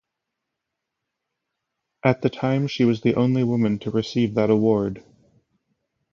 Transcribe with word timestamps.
At 2.03 2.23
the 2.23 2.31
time 2.31 2.65
she 2.65 2.85
was 2.85 3.01
the 3.01 3.13
only 3.13 3.43
woman 3.43 3.77
to 3.77 3.91
receive 3.91 4.33
that 4.33 4.49
award. 4.49 5.03